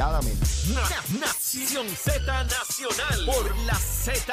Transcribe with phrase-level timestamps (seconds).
[0.00, 4.32] Nación Z Nacional por la Z.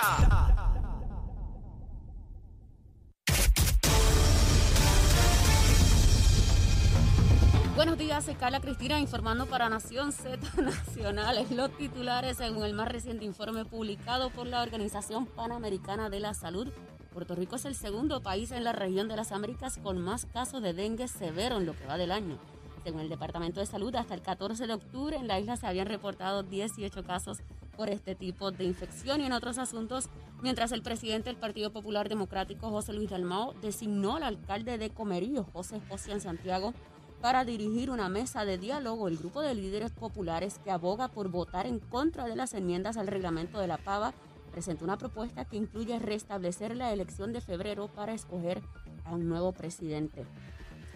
[7.76, 11.52] Buenos días, soy Carla Cristina informando para Nación Z Nacionales.
[11.52, 16.72] Los titulares según el más reciente informe publicado por la Organización Panamericana de la Salud.
[17.12, 20.62] Puerto Rico es el segundo país en la región de las Américas con más casos
[20.62, 22.40] de dengue severo en lo que va del año.
[22.88, 25.88] Según el Departamento de Salud, hasta el 14 de octubre en la isla se habían
[25.88, 27.40] reportado 18 casos
[27.76, 30.08] por este tipo de infección y en otros asuntos,
[30.42, 35.44] mientras el presidente del Partido Popular Democrático, José Luis Dalmao, designó al alcalde de Comerío,
[35.52, 36.74] José José en Santiago,
[37.20, 39.10] para dirigir una mesa de diálogo.
[39.10, 43.08] El grupo de líderes populares que aboga por votar en contra de las enmiendas al
[43.08, 44.14] reglamento de la PAVA
[44.54, 48.62] presentó una propuesta que incluye restablecer la elección de febrero para escoger
[49.04, 50.26] a un nuevo presidente.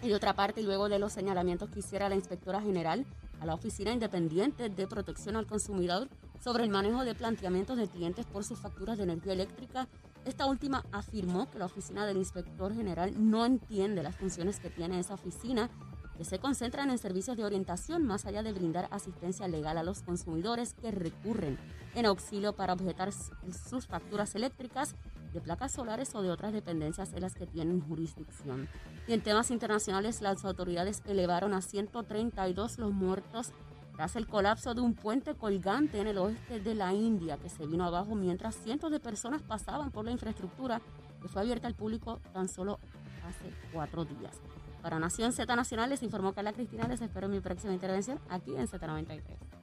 [0.02, 3.06] Y de otra parte, luego de los señalamientos que hiciera la inspectora general
[3.40, 6.08] a la Oficina Independiente de Protección al Consumidor
[6.40, 9.86] sobre el manejo de planteamientos de clientes por sus facturas de energía eléctrica,
[10.24, 14.98] esta última afirmó que la oficina del inspector general no entiende las funciones que tiene
[14.98, 15.70] esa oficina
[16.16, 20.02] que se concentran en servicios de orientación más allá de brindar asistencia legal a los
[20.02, 21.58] consumidores que recurren
[21.94, 24.94] en auxilio para objetar sus facturas eléctricas
[25.32, 28.68] de placas solares o de otras dependencias en las que tienen jurisdicción.
[29.06, 33.52] Y en temas internacionales, las autoridades elevaron a 132 los muertos
[33.94, 37.66] tras el colapso de un puente colgante en el oeste de la India que se
[37.66, 40.80] vino abajo mientras cientos de personas pasaban por la infraestructura
[41.20, 42.78] que fue abierta al público tan solo
[43.26, 44.40] hace cuatro días.
[44.82, 46.88] Para Nación Z Nacional les informó Carla Cristina.
[46.88, 49.61] Les espero en mi próxima intervención aquí en Z93.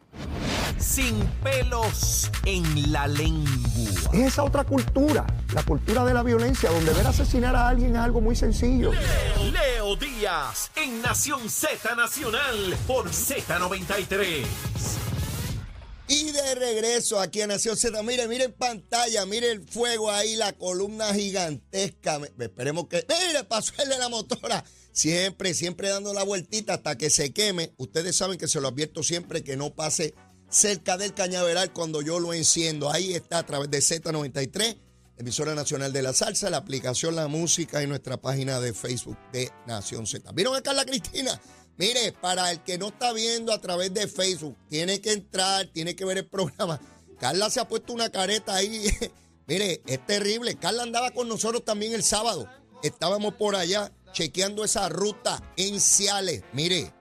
[0.77, 3.49] Sin pelos en la lengua.
[4.13, 8.01] Es esa otra cultura, la cultura de la violencia, donde ver asesinar a alguien es
[8.01, 8.91] algo muy sencillo.
[8.91, 14.45] Leo Díaz en Nación Z Nacional por Z93.
[16.09, 20.35] Y de regreso aquí a Nación Z, mire, mire en pantalla, mire el fuego ahí,
[20.35, 22.19] la columna gigantesca.
[22.39, 23.05] Esperemos que.
[23.07, 24.63] Mire, pasó el de la motora.
[24.99, 27.71] Siempre, siempre dando la vueltita hasta que se queme.
[27.77, 30.13] Ustedes saben que se lo advierto siempre que no pase
[30.49, 32.91] cerca del cañaveral cuando yo lo enciendo.
[32.91, 34.77] Ahí está a través de Z93,
[35.15, 39.49] emisora nacional de la salsa, la aplicación La Música y nuestra página de Facebook de
[39.65, 40.33] Nación Z.
[40.33, 41.39] ¿Vieron a Carla Cristina?
[41.77, 45.95] Mire, para el que no está viendo a través de Facebook, tiene que entrar, tiene
[45.95, 46.77] que ver el programa.
[47.21, 48.83] Carla se ha puesto una careta ahí.
[49.47, 50.55] Mire, es terrible.
[50.55, 52.49] Carla andaba con nosotros también el sábado.
[52.83, 56.43] Estábamos por allá chequeando esa ruta en Ciales.
[56.53, 56.93] Mire,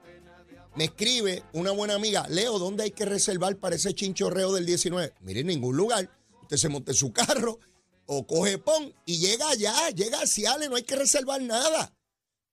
[0.77, 5.15] me escribe una buena amiga, Leo, ¿dónde hay que reservar para ese chinchorreo del 19?
[5.21, 6.11] Mire, en ningún lugar.
[6.43, 7.59] Usted se monte su carro
[8.07, 11.95] o coge pon y llega allá, llega a Ciales, no hay que reservar nada.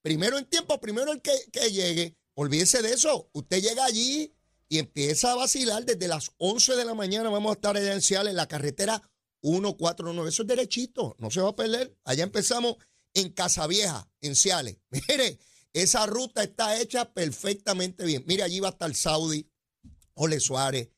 [0.01, 2.15] Primero en tiempo, primero el que, que llegue.
[2.33, 3.29] Olvídese de eso.
[3.31, 4.33] Usted llega allí
[4.67, 7.29] y empieza a vacilar desde las 11 de la mañana.
[7.29, 9.01] Vamos a estar allá en Ciales, en la carretera
[9.41, 10.29] 149.
[10.29, 11.95] Eso es derechito, no se va a perder.
[12.03, 12.77] Allá empezamos
[13.15, 14.77] en Casavieja, en Ciales.
[14.89, 15.39] Mire,
[15.73, 18.23] esa ruta está hecha perfectamente bien.
[18.27, 19.49] Mire, allí va a estar Saudi,
[20.13, 20.91] Ole Suárez,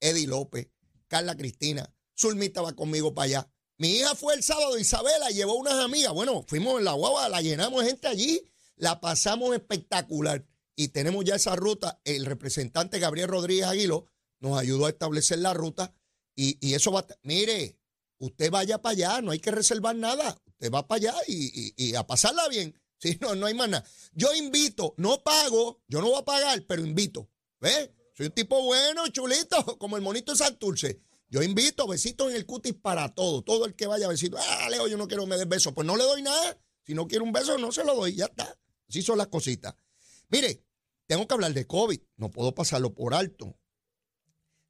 [0.00, 0.68] Eddie López,
[1.08, 1.94] Carla Cristina.
[2.18, 3.50] Zulmita va conmigo para allá.
[3.76, 6.12] Mi hija fue el sábado, Isabela, llevó unas amigas.
[6.12, 8.40] Bueno, fuimos en la guagua, la llenamos gente allí,
[8.76, 10.46] la pasamos espectacular.
[10.76, 12.00] Y tenemos ya esa ruta.
[12.04, 14.06] El representante Gabriel Rodríguez Aguilo
[14.40, 15.92] nos ayudó a establecer la ruta.
[16.36, 17.06] Y, y eso va.
[17.22, 17.78] Mire,
[18.18, 20.40] usted vaya para allá, no hay que reservar nada.
[20.64, 22.74] Usted va para allá y, a pasarla bien.
[22.96, 23.84] Sí, no, no hay más nada.
[24.14, 27.28] Yo invito, no pago, yo no voy a pagar, pero invito.
[27.60, 27.90] ¿Ves?
[28.16, 31.02] Soy un tipo bueno, chulito, como el monito de Santurce.
[31.28, 33.42] Yo invito, besitos en el cutis para todo.
[33.42, 34.38] Todo el que vaya, besito.
[34.38, 35.74] Ah, Leo, yo no quiero me des besos.
[35.74, 36.58] Pues no le doy nada.
[36.86, 38.14] Si no quiero un beso, no se lo doy.
[38.14, 38.56] Ya está.
[38.88, 39.74] Así son las cositas.
[40.30, 40.64] Mire,
[41.06, 42.00] tengo que hablar de COVID.
[42.16, 43.54] No puedo pasarlo por alto.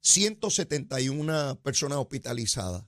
[0.01, 2.83] 171 personas hospitalizadas.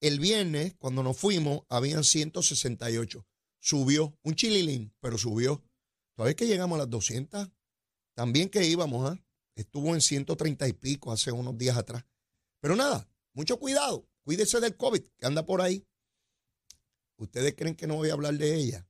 [0.00, 3.26] El viernes, cuando nos fuimos, habían 168.
[3.58, 5.64] Subió, un chililín, pero subió.
[6.16, 7.48] ¿Sabes que llegamos a las 200?
[8.14, 9.18] También que íbamos, ¿ah?
[9.54, 12.04] Estuvo en 130 y pico hace unos días atrás.
[12.60, 14.06] Pero nada, mucho cuidado.
[14.22, 15.86] Cuídese del COVID que anda por ahí.
[17.16, 18.86] ¿Ustedes creen que no voy a hablar de ella?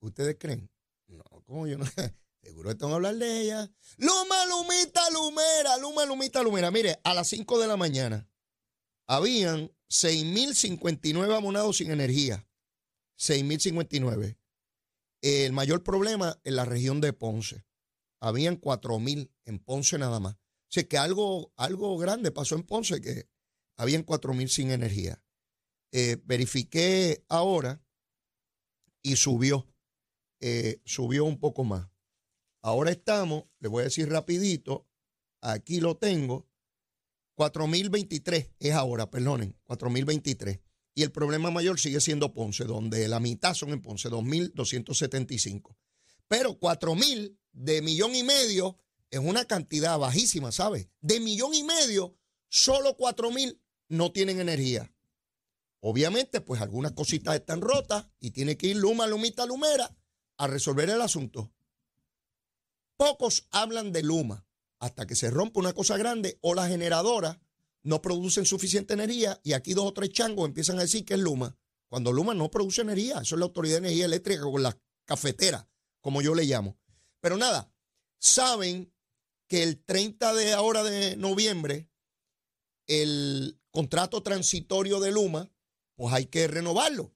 [0.00, 0.68] ¿Ustedes creen?
[1.06, 1.84] No, ¿cómo yo no?
[2.42, 3.70] Seguro que tengo que hablar de ella.
[3.98, 6.70] Luma, Lumita, Lumera, Luma, Lumita, Lumera.
[6.72, 8.28] Mire, a las 5 de la mañana
[9.06, 12.48] habían 6.059 abonados sin energía.
[13.18, 14.38] 6.059.
[15.20, 17.66] El mayor problema en la región de Ponce.
[18.18, 20.34] Habían 4.000 en Ponce nada más.
[20.34, 20.38] O
[20.70, 23.28] sea que algo, algo grande pasó en Ponce, que
[23.76, 25.22] habían 4.000 sin energía.
[25.92, 27.84] Eh, verifiqué ahora
[29.02, 29.68] y subió.
[30.40, 31.88] eh, subió un poco más.
[32.62, 34.88] Ahora estamos, le voy a decir rapidito,
[35.42, 36.48] aquí lo tengo,
[37.36, 40.60] 4.023 es ahora, perdonen, 4.023.
[40.94, 45.76] Y el problema mayor sigue siendo Ponce, donde la mitad son en Ponce, 2.275.
[46.28, 48.78] Pero 4.000 de millón y medio
[49.10, 50.88] es una cantidad bajísima, ¿sabes?
[51.00, 52.16] De millón y medio,
[52.48, 53.58] solo 4.000
[53.88, 54.92] no tienen energía.
[55.80, 59.94] Obviamente, pues algunas cositas están rotas y tiene que ir Luma, Lumita, Lumera
[60.36, 61.52] a resolver el asunto.
[62.96, 64.46] Pocos hablan de Luma
[64.82, 67.38] hasta que se rompe una cosa grande o las generadoras
[67.84, 71.20] no producen suficiente energía y aquí dos o tres changos empiezan a decir que es
[71.20, 71.56] Luma,
[71.86, 75.68] cuando Luma no produce energía, eso es la Autoridad de Energía Eléctrica con la cafetera,
[76.00, 76.76] como yo le llamo.
[77.20, 77.72] Pero nada,
[78.18, 78.92] saben
[79.46, 81.88] que el 30 de ahora de noviembre
[82.88, 85.52] el contrato transitorio de Luma,
[85.94, 87.14] pues hay que renovarlo.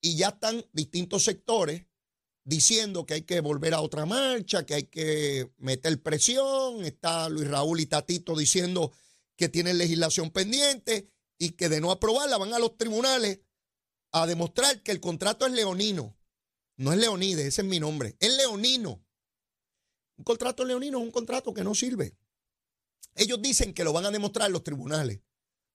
[0.00, 1.84] Y ya están distintos sectores
[2.44, 6.84] diciendo que hay que volver a otra marcha, que hay que meter presión.
[6.84, 8.92] Está Luis Raúl y Tatito diciendo
[9.36, 11.08] que tienen legislación pendiente
[11.38, 13.40] y que de no aprobarla van a los tribunales
[14.12, 16.16] a demostrar que el contrato es leonino.
[16.76, 18.16] No es Leonide, ese es mi nombre.
[18.18, 19.04] Es leonino.
[20.16, 22.16] Un contrato leonino es un contrato que no sirve.
[23.14, 25.20] Ellos dicen que lo van a demostrar los tribunales.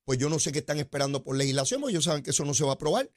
[0.05, 2.53] Pues yo no sé qué están esperando por legislación, porque ellos saben que eso no
[2.53, 3.11] se va a aprobar.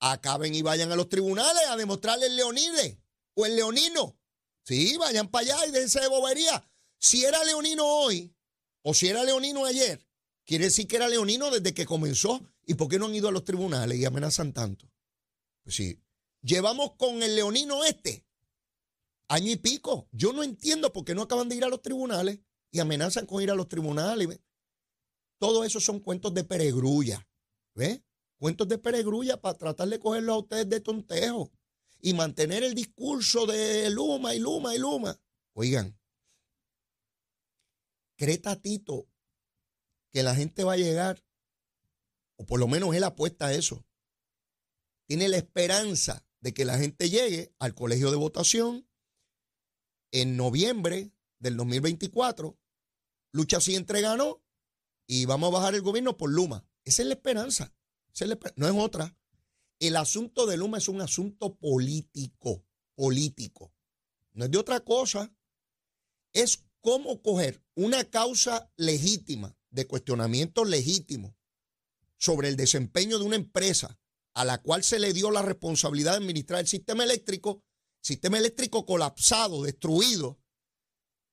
[0.00, 2.98] Acaben y vayan a los tribunales a demostrarle el leonide
[3.34, 4.18] o el leonino.
[4.64, 6.66] Sí, vayan para allá y déjense de bobería.
[6.98, 8.34] Si era leonino hoy,
[8.82, 10.06] o si era leonino ayer,
[10.44, 12.40] quiere decir que era leonino desde que comenzó.
[12.66, 14.90] ¿Y por qué no han ido a los tribunales y amenazan tanto?
[15.64, 16.00] Pues sí,
[16.42, 18.24] llevamos con el leonino este
[19.28, 20.08] año y pico.
[20.12, 22.38] Yo no entiendo por qué no acaban de ir a los tribunales
[22.70, 24.40] y amenazan con ir a los tribunales.
[25.38, 27.26] Todo eso son cuentos de peregrulla.
[27.74, 28.02] ¿Ves?
[28.40, 31.52] Cuentos de peregrulla para tratar de cogerlo a ustedes de tontejo
[32.00, 35.20] y mantener el discurso de Luma y Luma y Luma.
[35.52, 36.00] Oigan,
[38.16, 39.10] ¿Cree Tatito
[40.10, 41.22] que la gente va a llegar?
[42.36, 43.84] O por lo menos él apuesta a eso.
[45.06, 48.88] Tiene la esperanza de que la gente llegue al colegio de votación
[50.12, 52.58] en noviembre del 2024.
[53.32, 54.42] Lucha si ganó
[55.06, 56.66] y vamos a bajar el gobierno por Luma.
[56.84, 57.74] Esa es la esperanza.
[58.56, 59.16] No es otra.
[59.78, 62.64] El asunto de Luma es un asunto político,
[62.94, 63.72] político.
[64.32, 65.32] No es de otra cosa.
[66.32, 71.36] Es cómo coger una causa legítima, de cuestionamiento legítimo,
[72.18, 73.98] sobre el desempeño de una empresa
[74.34, 77.64] a la cual se le dio la responsabilidad de administrar el sistema eléctrico,
[78.00, 80.40] sistema eléctrico colapsado, destruido,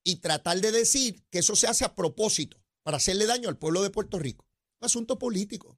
[0.04, 3.84] y tratar de decir que eso se hace a propósito para hacerle daño al pueblo
[3.84, 4.48] de Puerto Rico.
[4.80, 5.78] Un asunto político.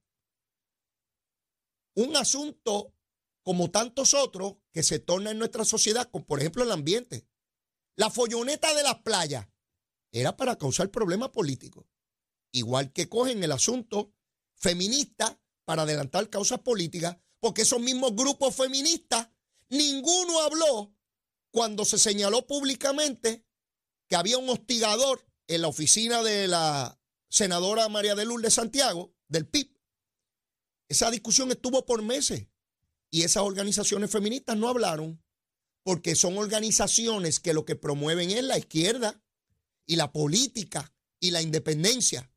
[2.00, 2.96] Un asunto
[3.44, 7.28] como tantos otros que se torna en nuestra sociedad, como por ejemplo el ambiente.
[7.98, 9.50] La folloneta de las playas
[10.14, 11.88] era para causar problemas políticos.
[12.54, 14.14] Igual que cogen el asunto
[14.56, 19.30] feminista para adelantar causas políticas, porque esos mismos grupos feministas,
[19.68, 20.96] ninguno habló
[21.52, 23.46] cuando se señaló públicamente
[24.08, 26.98] que había un hostigador en la oficina de la
[27.30, 29.79] senadora María de Lourdes Santiago, del PIB.
[30.90, 32.48] Esa discusión estuvo por meses
[33.12, 35.24] y esas organizaciones feministas no hablaron
[35.84, 39.24] porque son organizaciones que lo que promueven es la izquierda
[39.86, 42.32] y la política y la independencia.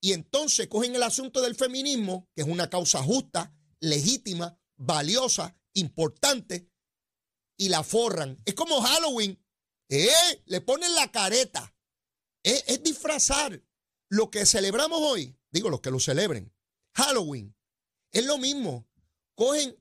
[0.00, 6.70] Y entonces cogen el asunto del feminismo, que es una causa justa, legítima, valiosa, importante,
[7.56, 8.40] y la forran.
[8.44, 9.42] Es como Halloween.
[9.88, 10.42] ¿Eh?
[10.44, 11.74] Le ponen la careta.
[12.42, 13.62] Es, es disfrazar
[14.08, 15.36] lo que celebramos hoy.
[15.50, 16.52] Digo, los que lo celebren.
[16.94, 17.55] Halloween.
[18.16, 18.88] Es lo mismo.
[19.34, 19.76] Cogen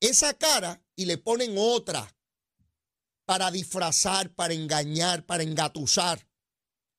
[0.00, 2.12] esa cara y le ponen otra
[3.24, 6.28] para disfrazar, para engañar, para engatusar.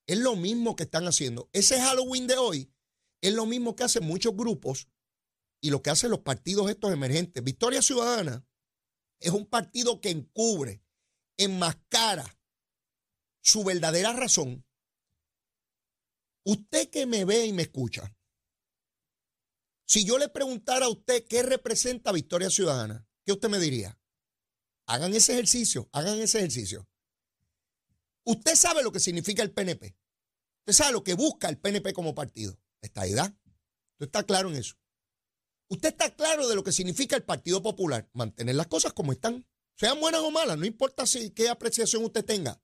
[0.07, 1.49] Es lo mismo que están haciendo.
[1.51, 2.73] Ese Halloween de hoy
[3.19, 4.87] es lo mismo que hacen muchos grupos
[5.59, 7.43] y lo que hacen los partidos estos emergentes.
[7.43, 8.47] Victoria Ciudadana
[9.19, 10.81] es un partido que encubre,
[11.35, 12.39] enmascara
[13.41, 14.65] su verdadera razón.
[16.45, 18.16] Usted que me ve y me escucha,
[19.87, 23.97] si yo le preguntara a usted qué representa Victoria Ciudadana, ¿qué usted me diría?
[24.85, 26.87] Hagan ese ejercicio, hagan ese ejercicio.
[28.25, 29.97] Usted sabe lo que significa el PNP.
[30.59, 32.59] Usted sabe lo que busca el PNP como partido.
[32.81, 33.33] Esta edad.
[33.93, 34.75] Usted está claro en eso.
[35.69, 38.09] Usted está claro de lo que significa el Partido Popular.
[38.13, 39.45] Mantener las cosas como están.
[39.75, 42.61] Sean buenas o malas, no importa si, qué apreciación usted tenga.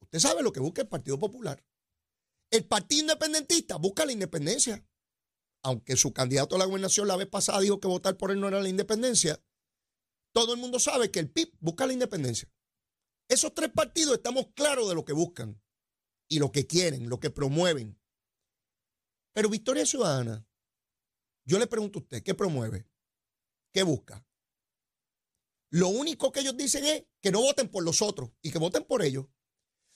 [0.00, 1.62] Usted sabe lo que busca el Partido Popular.
[2.50, 4.82] El Partido Independentista busca la independencia.
[5.62, 8.48] Aunque su candidato a la gobernación la vez pasada dijo que votar por él no
[8.48, 9.42] era la independencia,
[10.32, 12.48] todo el mundo sabe que el PIB busca la independencia.
[13.28, 15.60] Esos tres partidos estamos claros de lo que buscan.
[16.28, 18.00] y lo que quieren, lo que promueven.
[19.32, 20.46] Pero Victoria Ciudadana,
[21.44, 22.88] yo le pregunto a usted, ¿qué promueve?
[23.72, 24.26] ¿Qué busca?
[25.70, 28.84] Lo único que ellos dicen es que no voten por los otros y que voten
[28.84, 29.26] por ellos.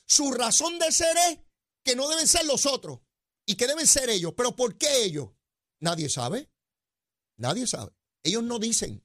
[0.07, 1.40] Su razón de ser es
[1.85, 3.00] que no deben ser los otros
[3.47, 4.35] y que deben ser ellos.
[4.37, 5.31] ¿Pero por qué ellos?
[5.80, 6.50] Nadie sabe.
[7.37, 7.92] Nadie sabe.
[8.22, 9.04] Ellos no dicen.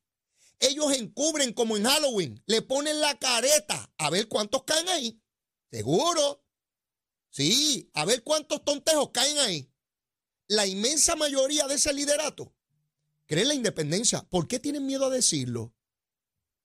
[0.59, 2.43] Ellos encubren como en Halloween.
[2.45, 5.21] Le ponen la careta a ver cuántos caen ahí.
[5.71, 6.43] Seguro.
[7.29, 9.71] Sí, a ver cuántos tontejos caen ahí.
[10.47, 12.53] La inmensa mayoría de ese liderato
[13.25, 14.21] cree la independencia.
[14.23, 15.73] ¿Por qué tienen miedo a decirlo?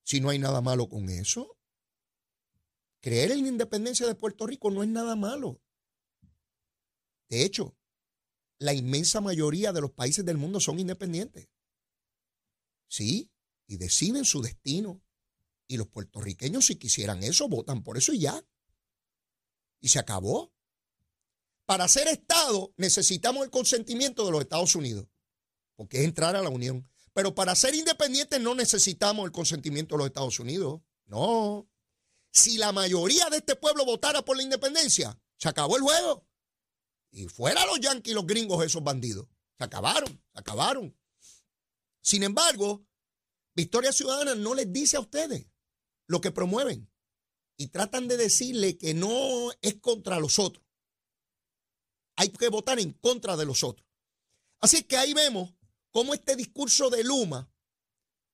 [0.03, 1.57] Si no hay nada malo con eso.
[3.01, 5.63] Creer en la independencia de Puerto Rico no es nada malo.
[7.29, 7.77] De hecho,
[8.61, 11.49] la inmensa mayoría de los países del mundo son independientes.
[12.87, 13.31] Sí,
[13.67, 15.03] y deciden su destino.
[15.67, 18.45] Y los puertorriqueños, si quisieran eso, votan por eso y ya.
[19.81, 20.53] Y se acabó.
[21.65, 25.07] Para ser Estado necesitamos el consentimiento de los Estados Unidos,
[25.77, 26.87] porque es entrar a la Unión.
[27.15, 30.83] Pero para ser independientes no necesitamos el consentimiento de los Estados Unidos.
[31.07, 31.67] No.
[32.31, 36.27] Si la mayoría de este pueblo votara por la independencia, se acabó el juego.
[37.11, 39.27] Y fuera los yanquis, los gringos, esos bandidos.
[39.59, 40.97] Se acabaron, se acabaron.
[42.03, 42.87] Sin embargo,
[43.55, 45.47] Victoria Ciudadana no les dice a ustedes
[46.07, 46.91] lo que promueven
[47.57, 50.65] y tratan de decirle que no es contra los otros.
[52.17, 53.87] Hay que votar en contra de los otros.
[54.61, 55.55] Así que ahí vemos
[55.91, 57.53] cómo este discurso de Luma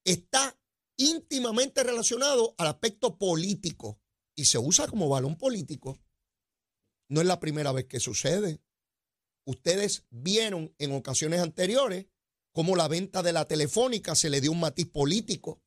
[0.04, 0.58] está
[0.96, 4.00] íntimamente relacionado al aspecto político
[4.34, 5.98] y se usa como balón político.
[7.08, 8.60] No es la primera vez que sucede.
[9.46, 12.06] Ustedes vieron en ocasiones anteriores
[12.52, 15.62] cómo la venta de la telefónica se le dio un matiz político.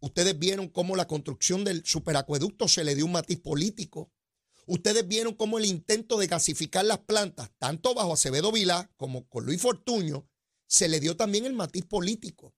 [0.00, 4.12] Ustedes vieron cómo la construcción del superacueducto se le dio un matiz político.
[4.66, 9.46] Ustedes vieron cómo el intento de gasificar las plantas, tanto bajo Acevedo Vilá como con
[9.46, 10.28] Luis Fortuño,
[10.66, 12.54] se le dio también el matiz político.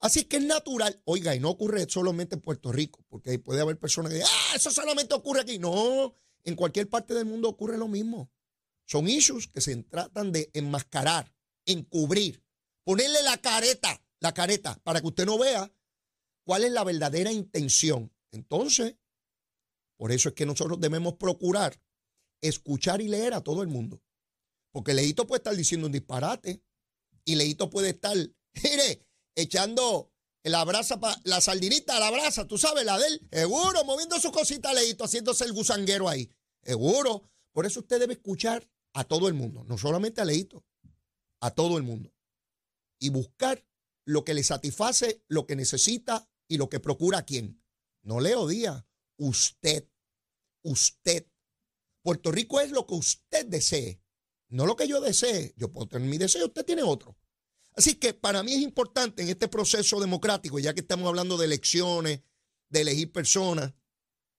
[0.00, 3.78] Así que es natural, oiga, y no ocurre solamente en Puerto Rico, porque puede haber
[3.78, 5.58] personas que digan, ah, eso solamente ocurre aquí.
[5.58, 8.30] No, en cualquier parte del mundo ocurre lo mismo.
[8.86, 12.42] Son issues que se tratan de enmascarar encubrir,
[12.84, 15.70] ponerle la careta, la careta, para que usted no vea
[16.44, 18.12] cuál es la verdadera intención.
[18.30, 18.96] Entonces,
[19.98, 21.78] por eso es que nosotros debemos procurar
[22.40, 24.02] escuchar y leer a todo el mundo.
[24.72, 26.62] Porque Leito puede estar diciendo un disparate
[27.24, 28.16] y Leito puede estar,
[28.62, 30.12] mire, echando
[30.44, 34.30] la brasa, la sardinita a la brasa, tú sabes, la de él, seguro, moviendo su
[34.30, 36.30] cosita Leito, haciéndose el gusanguero ahí,
[36.62, 37.28] seguro.
[37.52, 40.64] Por eso usted debe escuchar a todo el mundo, no solamente a Leito
[41.40, 42.10] a todo el mundo
[42.98, 43.62] y buscar
[44.06, 47.62] lo que le satisface, lo que necesita y lo que procura a quién.
[48.02, 48.84] No Leo Díaz,
[49.18, 49.86] usted,
[50.62, 51.26] usted.
[52.02, 54.00] Puerto Rico es lo que usted desee,
[54.48, 55.52] no lo que yo desee.
[55.58, 57.18] Yo puedo tener mi deseo, usted tiene otro.
[57.74, 61.44] Así que para mí es importante en este proceso democrático, ya que estamos hablando de
[61.44, 62.22] elecciones,
[62.70, 63.74] de elegir personas,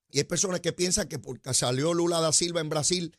[0.09, 3.15] y hay personas que piensan que porque salió Lula da Silva en Brasil,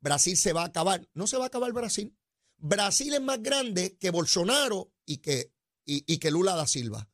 [0.00, 1.08] Brasil se va a acabar.
[1.14, 2.16] No se va a acabar Brasil.
[2.58, 5.52] Brasil es más grande que Bolsonaro y que,
[5.84, 7.08] y, que Lula da Silva.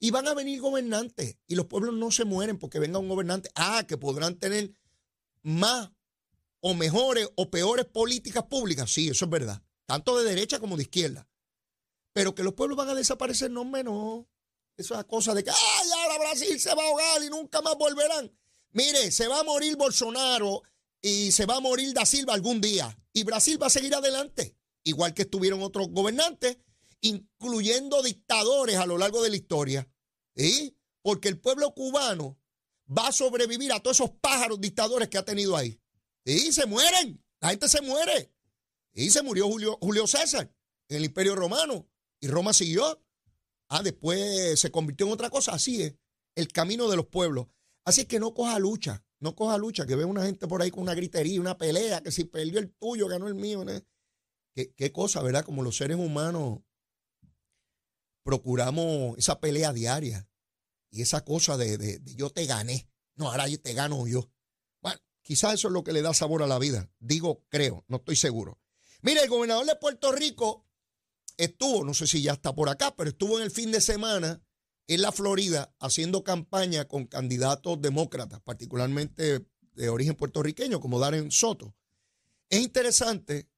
[0.00, 3.50] Y van a venir gobernantes y los pueblos no se mueren porque venga un gobernante.
[3.54, 4.72] Ah, que podrán tener
[5.42, 5.90] más
[6.60, 8.90] o mejores o peores políticas públicas.
[8.90, 9.62] Sí, eso es verdad.
[9.86, 11.28] Tanto de derecha como de izquierda.
[12.12, 14.26] Pero que los pueblos van a desaparecer, no menos.
[14.76, 18.32] Esa cosa de que, ay, ahora Brasil se va a ahogar y nunca más volverán.
[18.72, 20.62] Mire, se va a morir Bolsonaro
[21.02, 22.96] y se va a morir Da Silva algún día.
[23.12, 26.58] Y Brasil va a seguir adelante igual que estuvieron otros gobernantes,
[27.00, 29.88] incluyendo dictadores a lo largo de la historia.
[30.34, 30.76] ¿sí?
[31.02, 32.38] Porque el pueblo cubano
[32.86, 35.80] va a sobrevivir a todos esos pájaros dictadores que ha tenido ahí.
[36.24, 38.32] Y se mueren, la gente se muere.
[38.94, 40.52] Y se murió Julio, Julio César
[40.88, 41.86] en el Imperio Romano
[42.20, 43.02] y Roma siguió.
[43.68, 45.52] Ah, después se convirtió en otra cosa.
[45.52, 45.94] Así es,
[46.34, 47.46] el camino de los pueblos.
[47.84, 50.82] Así que no coja lucha, no coja lucha, que ve una gente por ahí con
[50.82, 53.64] una gritería, una pelea, que si perdió el tuyo, ganó el mío.
[53.64, 53.72] ¿no?
[54.54, 55.44] Qué, cosa, ¿verdad?
[55.44, 56.60] Como los seres humanos
[58.22, 60.28] procuramos esa pelea diaria
[60.90, 62.88] y esa cosa de, yo te gané.
[63.16, 64.30] No, ahora yo te gano yo.
[64.80, 66.90] Bueno, quizás eso es lo que le da sabor a la vida.
[66.98, 68.60] Digo, creo, no estoy seguro.
[69.02, 70.66] Mire, el gobernador de Puerto Rico
[71.36, 74.42] estuvo, no sé si ya está por acá, pero estuvo en el fin de semana
[74.88, 81.76] en la Florida haciendo campaña con candidatos demócratas, particularmente de origen puertorriqueño, como Darren Soto.
[82.48, 83.48] Es interesante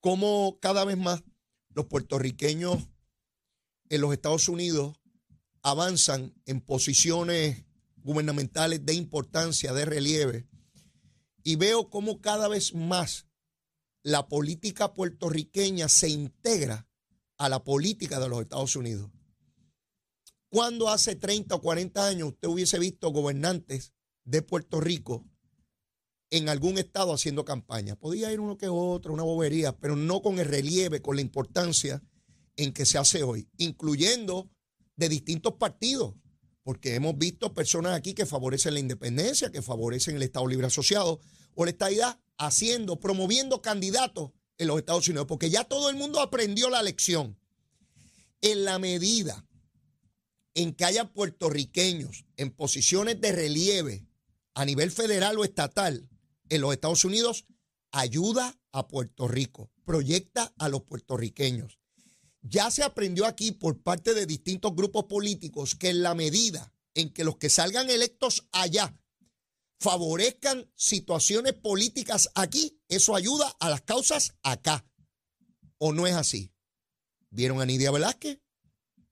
[0.00, 1.22] cómo cada vez más
[1.68, 2.88] los puertorriqueños
[3.88, 5.00] en los Estados Unidos
[5.62, 7.64] avanzan en posiciones
[7.96, 10.48] gubernamentales de importancia, de relieve.
[11.42, 13.26] y veo cómo cada vez más
[14.02, 16.86] la política puertorriqueña se integra
[17.38, 19.10] a la política de los Estados Unidos.
[20.50, 23.92] Cuando hace 30 o 40 años usted hubiese visto gobernantes
[24.24, 25.24] de Puerto Rico
[26.28, 27.94] en algún estado haciendo campaña?
[27.94, 32.02] Podía ir uno que otro, una bobería, pero no con el relieve, con la importancia
[32.56, 34.50] en que se hace hoy, incluyendo
[34.96, 36.14] de distintos partidos,
[36.64, 41.20] porque hemos visto personas aquí que favorecen la independencia, que favorecen el Estado Libre Asociado
[41.54, 46.20] o la estadidad, haciendo, promoviendo candidatos en los Estados Unidos, porque ya todo el mundo
[46.20, 47.38] aprendió la lección.
[48.40, 49.46] En la medida
[50.54, 54.06] en que haya puertorriqueños en posiciones de relieve
[54.54, 56.08] a nivel federal o estatal
[56.48, 57.46] en los Estados Unidos,
[57.92, 61.78] ayuda a Puerto Rico, proyecta a los puertorriqueños.
[62.42, 67.12] Ya se aprendió aquí por parte de distintos grupos políticos que en la medida en
[67.12, 68.96] que los que salgan electos allá
[69.78, 74.86] favorezcan situaciones políticas aquí, eso ayuda a las causas acá.
[75.78, 76.52] ¿O no es así?
[77.30, 78.40] ¿Vieron a Nidia Velázquez?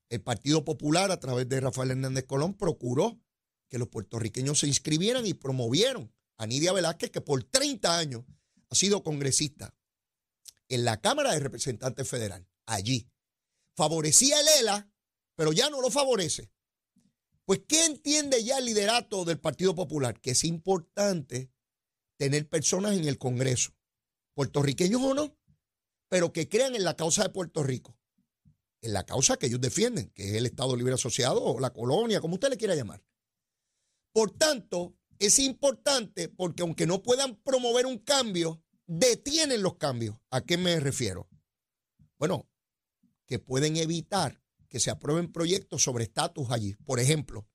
[0.09, 3.19] El Partido Popular a través de Rafael Hernández Colón procuró
[3.69, 8.23] que los puertorriqueños se inscribieran y promovieron a Nidia Velázquez, que por 30 años
[8.69, 9.75] ha sido congresista
[10.67, 13.09] en la Cámara de Representantes Federal, allí.
[13.75, 14.91] Favorecía el ELA,
[15.35, 16.51] pero ya no lo favorece.
[17.45, 20.19] Pues, ¿qué entiende ya el liderato del Partido Popular?
[20.19, 21.51] Que es importante
[22.17, 23.71] tener personas en el Congreso,
[24.33, 25.37] puertorriqueños o no,
[26.09, 27.98] pero que crean en la causa de Puerto Rico
[28.81, 32.21] en la causa que ellos defienden, que es el Estado Libre Asociado o la colonia,
[32.21, 33.03] como usted le quiera llamar.
[34.13, 40.17] Por tanto, es importante porque aunque no puedan promover un cambio, detienen los cambios.
[40.31, 41.29] ¿A qué me refiero?
[42.17, 42.49] Bueno,
[43.25, 47.47] que pueden evitar que se aprueben proyectos sobre estatus allí, por ejemplo.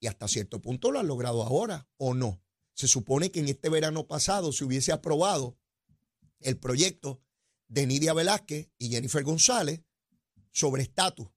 [0.00, 2.42] Y hasta cierto punto lo han logrado ahora, ¿o no?
[2.74, 5.58] Se supone que en este verano pasado se hubiese aprobado
[6.40, 7.20] el proyecto
[7.66, 9.82] de Nidia Velázquez y Jennifer González
[10.58, 11.28] sobre estatus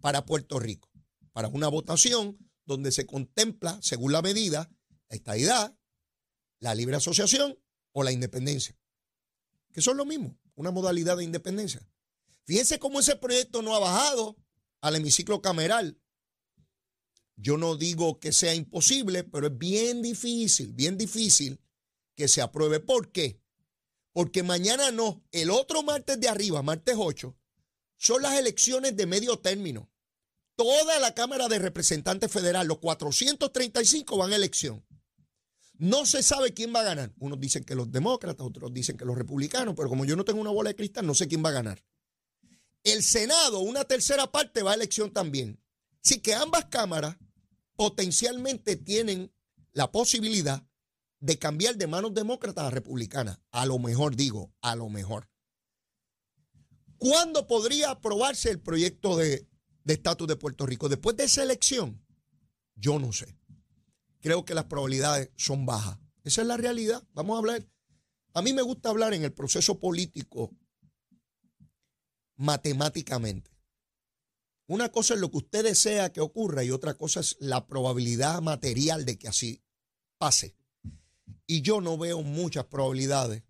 [0.00, 0.88] para Puerto Rico,
[1.32, 4.70] para una votación donde se contempla, según la medida,
[5.08, 5.76] la estadidad,
[6.60, 7.58] la libre asociación
[7.90, 8.78] o la independencia,
[9.72, 11.84] que son lo mismo, una modalidad de independencia.
[12.44, 14.36] Fíjense cómo ese proyecto no ha bajado
[14.80, 16.00] al hemiciclo cameral.
[17.34, 21.60] Yo no digo que sea imposible, pero es bien difícil, bien difícil
[22.14, 22.78] que se apruebe.
[22.78, 23.40] ¿Por qué?
[24.12, 27.36] Porque mañana no, el otro martes de arriba, martes 8,
[28.02, 29.88] son las elecciones de medio término.
[30.56, 34.84] Toda la Cámara de Representantes Federal, los 435 van a elección.
[35.78, 37.12] No se sabe quién va a ganar.
[37.20, 40.40] Unos dicen que los demócratas, otros dicen que los republicanos, pero como yo no tengo
[40.40, 41.84] una bola de cristal, no sé quién va a ganar.
[42.82, 45.62] El Senado, una tercera parte, va a elección también.
[46.04, 47.16] Así que ambas cámaras
[47.76, 49.32] potencialmente tienen
[49.74, 50.66] la posibilidad
[51.20, 53.38] de cambiar de manos demócratas a republicanas.
[53.52, 55.31] A lo mejor digo, a lo mejor.
[57.02, 59.48] ¿Cuándo podría aprobarse el proyecto de
[59.86, 60.88] estatus de, Puerto Rico?
[60.88, 62.00] Después de esa elección,
[62.76, 63.36] yo no sé.
[64.20, 65.98] Creo que las probabilidades son bajas.
[66.22, 67.02] Esa es la realidad.
[67.12, 67.68] Vamos a hablar.
[68.34, 70.56] A mí me gusta hablar en el proceso político
[72.36, 73.50] matemáticamente.
[74.68, 78.40] Una cosa es lo que usted desea que ocurra y otra cosa es la probabilidad
[78.42, 79.60] material de que así
[80.18, 80.54] pase.
[81.48, 83.42] Y yo no veo muchas probabilidades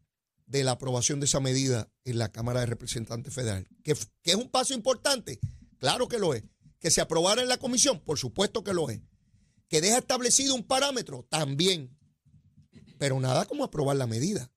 [0.53, 3.67] de la aprobación de esa medida en la Cámara de Representantes Federal.
[3.83, 5.41] ¿Que, es un paso importante?
[5.79, 6.45] Claro que lo es.
[6.79, 8.01] ¿Que se aprobara en la comisión?
[8.01, 9.01] Por supuesto que lo es.
[9.69, 11.27] ¿Que deja establecido un parámetro?
[11.31, 11.97] También.
[12.99, 14.53] Pero nada como aprobar la medida.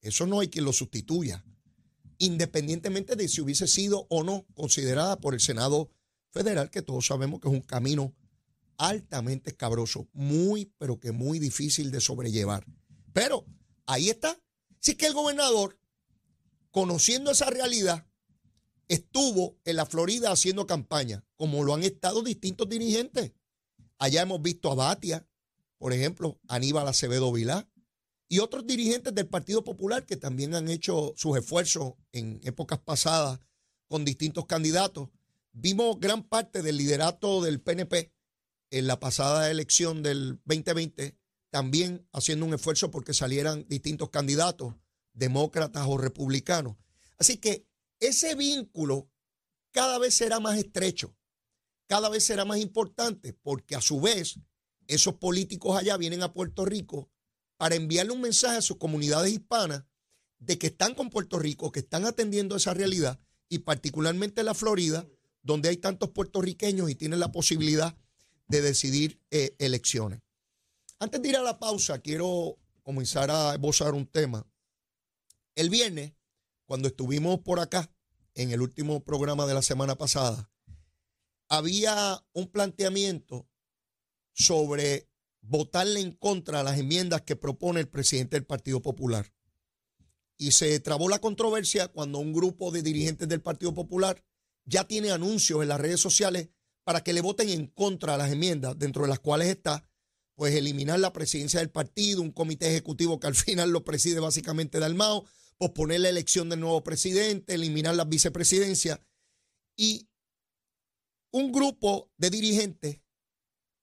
[0.00, 1.44] Eso no hay quien lo sustituya.
[2.16, 5.90] Independientemente de si hubiese sido o no considerada por el Senado
[6.30, 8.14] Federal, que todos sabemos que es un camino
[8.78, 12.64] altamente escabroso, muy, pero que muy difícil de sobrellevar.
[13.12, 13.44] Pero
[13.84, 14.40] ahí está
[14.80, 15.78] Así que el gobernador,
[16.70, 18.06] conociendo esa realidad,
[18.88, 23.32] estuvo en la Florida haciendo campaña, como lo han estado distintos dirigentes.
[23.98, 25.26] Allá hemos visto a Batia,
[25.78, 27.68] por ejemplo, Aníbal Acevedo Vilá,
[28.28, 33.40] y otros dirigentes del Partido Popular que también han hecho sus esfuerzos en épocas pasadas
[33.86, 35.08] con distintos candidatos.
[35.52, 38.12] Vimos gran parte del liderato del PNP
[38.70, 41.16] en la pasada elección del 2020
[41.50, 44.74] también haciendo un esfuerzo porque salieran distintos candidatos,
[45.12, 46.76] demócratas o republicanos.
[47.18, 47.66] Así que
[48.00, 49.10] ese vínculo
[49.72, 51.16] cada vez será más estrecho,
[51.86, 54.38] cada vez será más importante, porque a su vez
[54.86, 57.10] esos políticos allá vienen a Puerto Rico
[57.56, 59.84] para enviarle un mensaje a sus comunidades hispanas
[60.38, 64.54] de que están con Puerto Rico, que están atendiendo esa realidad, y particularmente en la
[64.54, 65.06] Florida,
[65.42, 67.96] donde hay tantos puertorriqueños y tienen la posibilidad
[68.46, 70.20] de decidir eh, elecciones.
[71.00, 74.44] Antes de ir a la pausa, quiero comenzar a esbozar un tema.
[75.54, 76.14] El viernes,
[76.66, 77.92] cuando estuvimos por acá,
[78.34, 80.50] en el último programa de la semana pasada,
[81.48, 83.48] había un planteamiento
[84.32, 85.08] sobre
[85.40, 89.32] votarle en contra a las enmiendas que propone el presidente del Partido Popular.
[90.36, 94.24] Y se trabó la controversia cuando un grupo de dirigentes del Partido Popular
[94.64, 96.50] ya tiene anuncios en las redes sociales
[96.82, 99.88] para que le voten en contra a las enmiendas, dentro de las cuales está
[100.38, 104.78] pues eliminar la presidencia del partido, un comité ejecutivo que al final lo preside básicamente
[104.78, 109.00] Dalmao, posponer la elección del nuevo presidente, eliminar las vicepresidencias.
[109.76, 110.08] Y
[111.32, 113.00] un grupo de dirigentes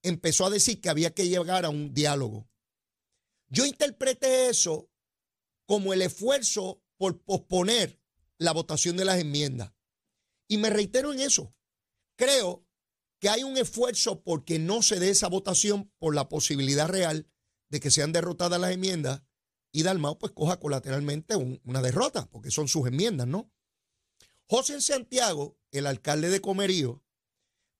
[0.01, 2.49] empezó a decir que había que llegar a un diálogo.
[3.49, 4.89] Yo interpreté eso
[5.65, 7.99] como el esfuerzo por posponer
[8.37, 9.73] la votación de las enmiendas.
[10.47, 11.53] Y me reitero en eso.
[12.15, 12.64] Creo
[13.25, 17.27] que hay un esfuerzo porque no se dé esa votación por la posibilidad real
[17.71, 19.23] de que sean derrotadas las enmiendas
[19.71, 23.51] y Dalmau pues coja colateralmente una derrota, porque son sus enmiendas, ¿no?
[24.45, 27.03] José Santiago, el alcalde de Comerío,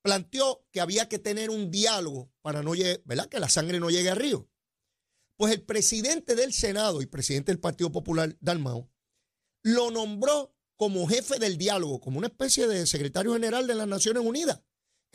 [0.02, 2.72] planteó que había que tener un diálogo para no
[3.04, 3.30] ¿verdad?
[3.30, 4.50] que la sangre no llegue al río.
[5.38, 8.90] Pues el presidente del Senado y presidente del Partido Popular, Dalmau,
[9.62, 14.24] lo nombró como jefe del diálogo, como una especie de secretario general de las Naciones
[14.26, 14.64] Unidas.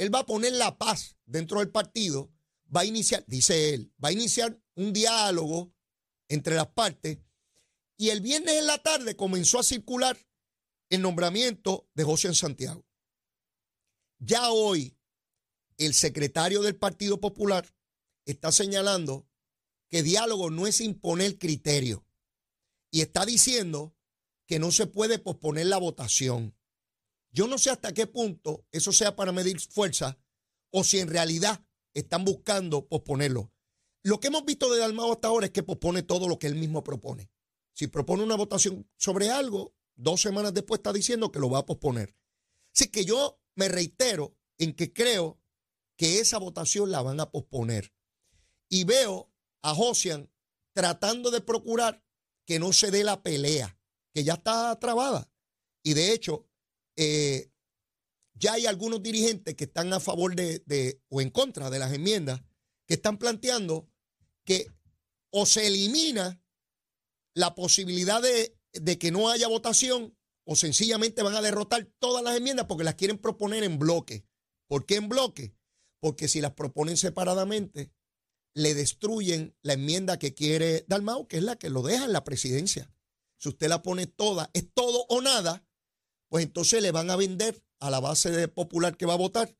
[0.01, 2.33] Él va a poner la paz dentro del partido,
[2.75, 5.75] va a iniciar, dice él, va a iniciar un diálogo
[6.27, 7.19] entre las partes.
[7.99, 10.17] Y el viernes en la tarde comenzó a circular
[10.89, 12.83] el nombramiento de José Santiago.
[14.19, 14.97] Ya hoy,
[15.77, 17.71] el secretario del Partido Popular
[18.25, 19.29] está señalando
[19.91, 22.07] que diálogo no es imponer criterio
[22.91, 23.95] y está diciendo
[24.47, 26.57] que no se puede posponer la votación.
[27.33, 30.19] Yo no sé hasta qué punto eso sea para medir fuerza
[30.71, 31.65] o si en realidad
[31.95, 33.53] están buscando posponerlo.
[34.03, 36.55] Lo que hemos visto de Dalmao hasta ahora es que pospone todo lo que él
[36.55, 37.31] mismo propone.
[37.73, 41.67] Si propone una votación sobre algo, dos semanas después está diciendo que lo va a
[41.67, 42.17] posponer.
[42.75, 45.41] Así que yo me reitero en que creo
[45.97, 47.93] que esa votación la van a posponer.
[48.69, 49.31] Y veo
[49.63, 50.31] a Josian
[50.73, 52.03] tratando de procurar
[52.47, 53.79] que no se dé la pelea,
[54.13, 55.31] que ya está trabada.
[55.83, 56.50] Y de hecho,
[56.97, 57.51] eh,
[58.35, 62.43] ya hay algunos dirigentes que están a favor de, o en contra de las enmiendas,
[62.87, 63.89] que están planteando
[64.45, 64.67] que
[65.31, 66.43] o se elimina
[67.35, 72.37] la posibilidad de, de que no haya votación o sencillamente van a derrotar todas las
[72.37, 74.27] enmiendas porque las quieren proponer en bloque.
[74.67, 75.55] ¿Por qué en bloque?
[76.01, 77.93] Porque si las proponen separadamente,
[78.55, 82.25] le destruyen la enmienda que quiere Dalmau, que es la que lo deja en la
[82.25, 82.93] presidencia.
[83.37, 85.65] Si usted la pone toda, es todo o nada,
[86.31, 89.55] pues entonces le van a vender a la base popular que va a votar.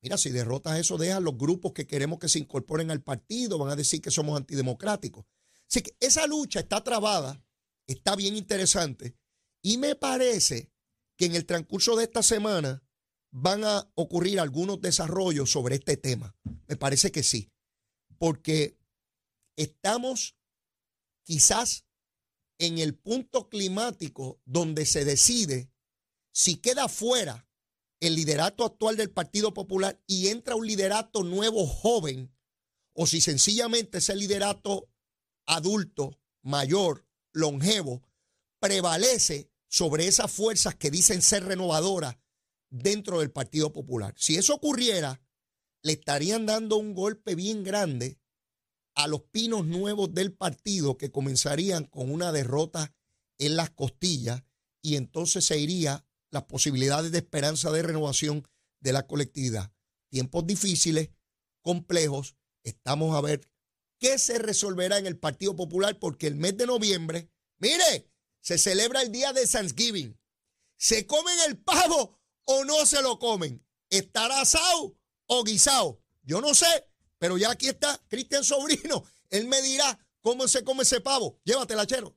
[0.00, 3.70] Mira, si derrotas eso, deja los grupos que queremos que se incorporen al partido, van
[3.70, 5.26] a decir que somos antidemocráticos.
[5.68, 7.44] Así que esa lucha está trabada,
[7.86, 9.16] está bien interesante.
[9.62, 10.72] Y me parece
[11.16, 12.82] que en el transcurso de esta semana
[13.30, 16.36] van a ocurrir algunos desarrollos sobre este tema.
[16.68, 17.50] Me parece que sí,
[18.18, 18.78] porque
[19.56, 20.36] estamos
[21.24, 21.86] quizás
[22.58, 25.71] en el punto climático donde se decide
[26.32, 27.46] si queda fuera
[28.00, 32.34] el liderato actual del Partido Popular y entra un liderato nuevo joven,
[32.94, 34.90] o si sencillamente ese liderato
[35.46, 38.02] adulto, mayor, longevo,
[38.58, 42.16] prevalece sobre esas fuerzas que dicen ser renovadoras
[42.70, 44.14] dentro del Partido Popular.
[44.16, 45.22] Si eso ocurriera,
[45.82, 48.18] le estarían dando un golpe bien grande
[48.94, 52.94] a los pinos nuevos del partido que comenzarían con una derrota
[53.38, 54.42] en las costillas
[54.82, 58.48] y entonces se iría las posibilidades de esperanza de renovación
[58.80, 59.70] de la colectividad.
[60.08, 61.10] Tiempos difíciles,
[61.60, 63.48] complejos, estamos a ver
[63.98, 69.02] qué se resolverá en el Partido Popular porque el mes de noviembre, mire, se celebra
[69.02, 70.18] el día de Thanksgiving.
[70.76, 73.64] ¿Se comen el pavo o no se lo comen?
[73.90, 76.02] ¿Estará asado o guisado?
[76.22, 79.04] Yo no sé, pero ya aquí está Cristian Sobrino.
[79.30, 81.40] Él me dirá cómo se come ese pavo.
[81.44, 82.16] Llévatela, chero.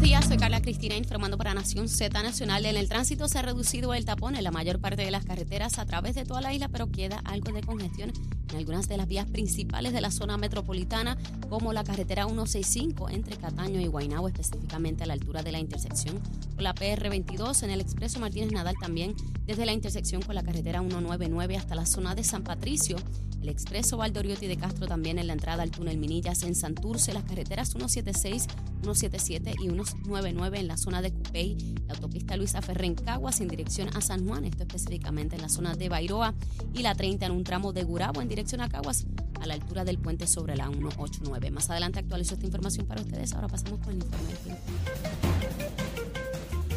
[0.00, 2.64] Buenos días, soy Carla Cristina informando para Nación Z Nacional.
[2.64, 5.78] En el tránsito se ha reducido el tapón en la mayor parte de las carreteras
[5.78, 8.10] a través de toda la isla, pero queda algo de congestión
[8.50, 11.18] en algunas de las vías principales de la zona metropolitana,
[11.50, 16.18] como la carretera 165 entre Cataño y Guaynabo, específicamente a la altura de la intersección
[16.54, 20.80] con la PR22, en el expreso Martínez Nadal también desde la intersección con la carretera
[20.80, 22.96] 199 hasta la zona de San Patricio,
[23.42, 27.24] el expreso Valdoriotti de Castro también en la entrada al túnel Minillas en Santurce, las
[27.24, 28.46] carreteras 176,
[28.82, 33.48] 177 y 199 en la zona de Cupey, la autopista Luisa Ferrer en Caguas en
[33.48, 36.34] dirección a San Juan, esto específicamente en la zona de Bairoa,
[36.74, 39.06] y la 30 en un tramo de Gurabo en dirección a Caguas,
[39.40, 41.50] a la altura del puente sobre la 189.
[41.50, 43.32] Más adelante actualizo esta información para ustedes.
[43.32, 44.56] Ahora pasamos con el informe del.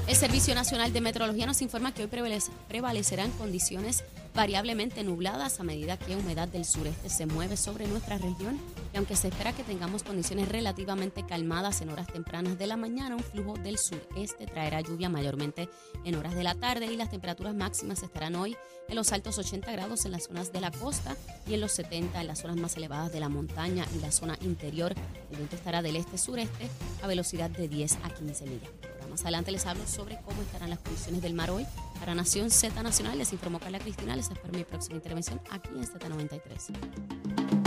[0.07, 2.09] El Servicio Nacional de Meteorología nos informa que hoy
[2.67, 8.59] prevalecerán condiciones variablemente nubladas a medida que humedad del sureste se mueve sobre nuestra región
[8.93, 13.15] y aunque se espera que tengamos condiciones relativamente calmadas en horas tempranas de la mañana,
[13.15, 15.69] un flujo del sureste traerá lluvia mayormente
[16.03, 18.55] en horas de la tarde y las temperaturas máximas estarán hoy
[18.89, 21.15] en los altos 80 grados en las zonas de la costa
[21.47, 24.37] y en los 70 en las zonas más elevadas de la montaña y la zona
[24.41, 24.93] interior.
[25.31, 26.69] El viento estará del este-sureste
[27.01, 28.92] a velocidad de 10 a 15 millas.
[29.13, 31.67] Más adelante les hablo sobre cómo estarán las condiciones del mar hoy.
[31.99, 34.15] Para Nación Z Nacional les informó Carla Cristina.
[34.15, 37.62] Les espero mi próxima intervención aquí en Z93.